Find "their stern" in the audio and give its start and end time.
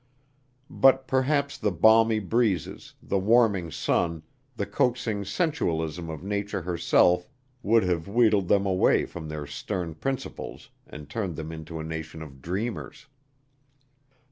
9.29-9.93